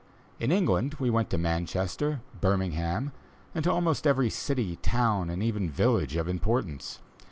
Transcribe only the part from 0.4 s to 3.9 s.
England we went to Manchester, Birmingham, and to